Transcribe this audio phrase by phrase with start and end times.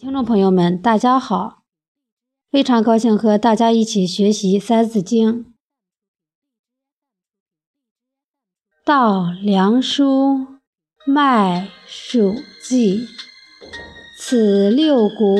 [0.00, 1.62] 听众朋友们，大家好！
[2.50, 5.44] 非常高兴和大家一起学习《三字经》。
[8.82, 10.58] 稻粱菽，
[11.06, 13.06] 麦黍稷，
[14.18, 15.36] 此六谷，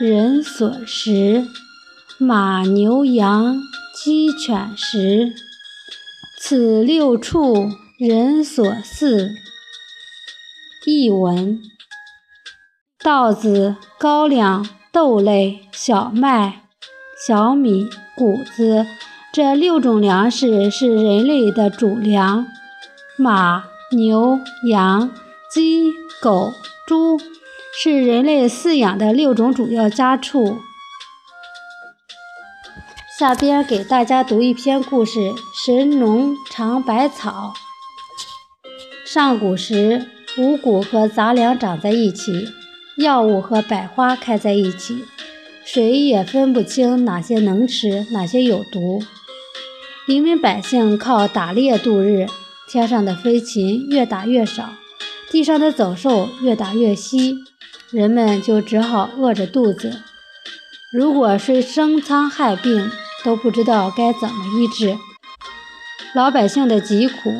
[0.00, 1.46] 人所食。
[2.18, 3.60] 马牛羊，
[4.02, 5.34] 鸡犬食。
[6.38, 9.28] 此六畜，人所饲。
[10.86, 11.62] 译文。
[13.02, 16.60] 稻子、高粱、豆类、小麦、
[17.26, 18.84] 小米、谷子
[19.32, 22.46] 这六种粮食是人类的主粮。
[23.16, 25.10] 马、牛、羊、
[25.50, 26.52] 鸡、狗、
[26.86, 27.18] 猪
[27.82, 30.58] 是人类饲养的六种主要家畜。
[33.18, 35.32] 下边给大家读一篇故事：
[35.64, 37.54] 神农尝百草。
[39.06, 40.06] 上古时，
[40.36, 42.48] 五谷和杂粮长在一起。
[43.00, 45.06] 药物和百花开在一起，
[45.64, 49.02] 谁也分不清哪些能吃，哪些有毒。
[50.06, 52.26] 黎民百姓靠打猎度日，
[52.68, 54.74] 天上的飞禽越打越少，
[55.30, 57.38] 地上的走兽越打越稀，
[57.90, 60.02] 人们就只好饿着肚子。
[60.92, 62.90] 如果是生疮害病，
[63.24, 64.98] 都不知道该怎么医治。
[66.14, 67.30] 老百姓的疾苦，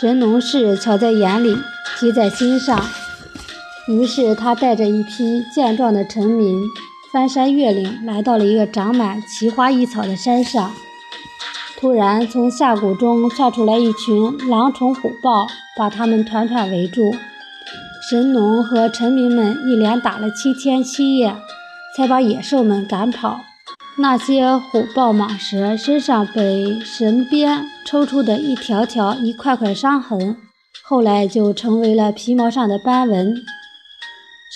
[0.00, 1.54] 神农氏瞧在眼里，
[2.00, 2.82] 记在心上。
[3.86, 6.62] 于是，他带着一批健壮的臣民，
[7.12, 10.72] 翻山越岭，来到了一个长满奇花异草的山上。
[11.76, 15.46] 突然，从峡谷中窜出来一群狼虫虎豹，
[15.76, 17.14] 把他们团团围住。
[18.08, 21.36] 神农和臣民们一连打了七天七夜，
[21.94, 23.40] 才把野兽们赶跑。
[23.98, 30.36] 那些虎豹蟒蛇身上被神鞭抽出的一条条、一块块伤痕，
[30.82, 33.34] 后来就成为了皮毛上的斑纹。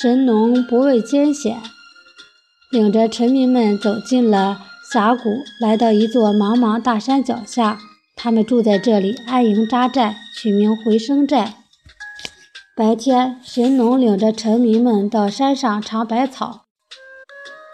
[0.00, 1.56] 神农不畏艰险，
[2.70, 4.60] 领着臣民们走进了
[4.92, 7.80] 峡谷，来到一座茫茫大山脚下。
[8.14, 11.54] 他们住在这里，安营扎寨，取名回声寨。
[12.76, 16.66] 白天，神农领着臣民们到山上尝百草；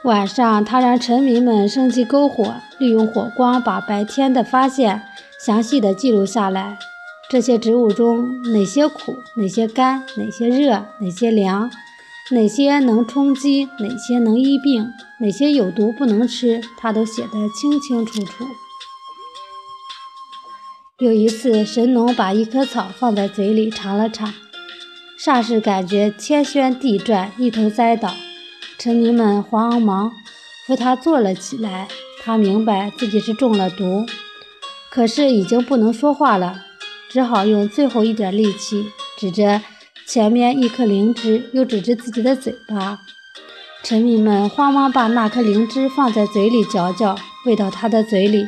[0.05, 5.03] 晚上，他让臣民们升起篝火，利用火光把白天的发现
[5.45, 6.79] 详细的记录下来。
[7.29, 11.71] 这些植物中哪些苦，哪些甘，哪些热，哪些凉。
[12.31, 14.91] 哪些能充饥，哪些能医病，
[15.21, 18.47] 哪些有毒不能吃，他都写得清清楚楚。
[21.01, 24.33] 有一次，神农把一棵草放在嘴里尝了尝，
[25.19, 28.15] 霎时感觉天旋地转，一头栽倒。
[28.79, 30.11] 臣民们慌忙
[30.67, 31.89] 扶他坐了起来。
[32.23, 34.07] 他明白自己是中了毒，
[34.91, 36.65] 可是已经不能说话了，
[37.11, 38.87] 只好用最后一点力气
[39.19, 39.61] 指着。
[40.07, 43.01] 前面一颗灵芝，又指着自己的嘴巴。
[43.83, 47.17] 臣民们慌忙把那颗灵芝放在嘴里嚼嚼，
[47.47, 48.47] 喂到他的嘴里。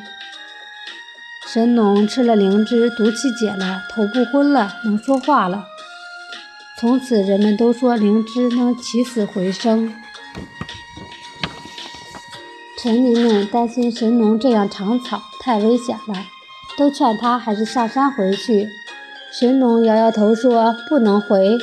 [1.47, 5.65] 神农吃了灵芝，毒气解了，头不昏了，能说话了。
[6.79, 9.95] 从此，人们都说灵芝能起死回生。
[12.79, 16.27] 臣民们担心神农这样尝草太危险了，
[16.77, 18.69] 都劝他还是下山回去。
[19.33, 21.59] 神农摇摇头说：“不能回，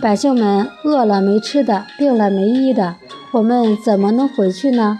[0.00, 2.96] 百姓们饿了没吃的，病了没医的，
[3.32, 4.98] 我们怎么能回去呢？”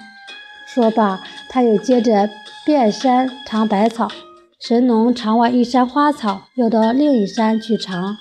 [0.67, 2.29] 说罢，他又接着
[2.67, 4.09] 遍山尝百草。
[4.61, 8.17] 神农尝完一山花草，又到另一山去尝，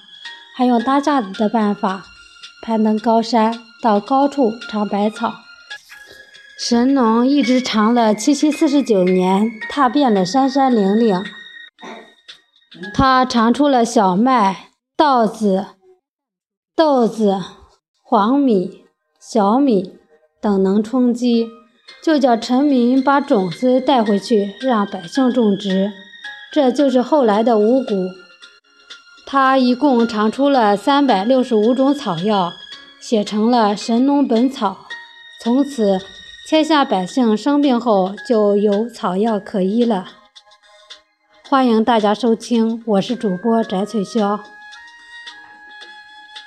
[0.55, 2.03] 还用搭架子的办法
[2.61, 5.33] 攀登高山，到高处尝百草。
[6.57, 11.21] 神农一直尝了七七四十九年，踏遍了山山岭岭。
[12.93, 15.67] 他尝出了小麦、稻子、
[16.75, 17.39] 豆子、
[18.01, 18.85] 黄米、
[19.19, 19.93] 小米
[20.41, 21.47] 等能充饥，
[22.03, 25.91] 就叫臣民把种子带回去，让百姓种植。
[26.51, 27.93] 这就是后来的五谷。
[29.25, 32.53] 他一共尝出了三百六十五种草药，
[32.99, 34.69] 写成了《神农本草》。
[35.43, 35.99] 从此，
[36.47, 40.05] 天下百姓生病后就有草药可医了。
[41.49, 44.39] 欢迎大家收听，我是主播翟翠霄。